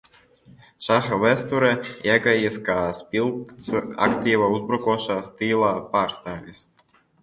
Šaha 0.85 1.19
vēsturē 1.23 1.69
iegājis 2.09 2.59
kā 2.71 2.79
spilgts 3.03 3.71
aktīva 4.09 4.53
uzbrūkošā 4.59 5.23
stila 5.33 5.75
pārstāvis. 5.97 6.69